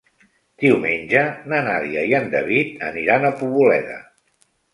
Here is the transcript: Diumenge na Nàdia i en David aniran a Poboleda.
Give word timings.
Diumenge 0.61 1.21
na 1.51 1.59
Nàdia 1.67 2.07
i 2.13 2.15
en 2.21 2.25
David 2.37 2.81
aniran 2.89 3.29
a 3.29 3.33
Poboleda. 3.45 4.01